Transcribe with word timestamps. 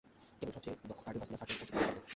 কেবল 0.39 0.51
সবচেয়ে 0.55 0.75
দক্ষ 0.89 1.01
cardiovascular 1.05 1.39
surgeon 1.41 1.53
ওর 1.53 1.57
জীবন 1.61 1.69
বাঁচাতে 1.71 1.85
পারতো। 1.99 2.07